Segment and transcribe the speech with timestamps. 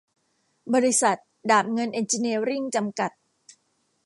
[0.73, 1.17] บริษัท
[1.49, 3.11] ดาบเงินเอ็นจิเนียริ่ง จำกัด